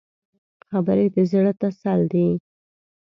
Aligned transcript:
خبرې 0.69 1.05
د 1.13 1.17
زړه 1.31 1.51
تسل 1.61 1.99
دي 2.13 2.27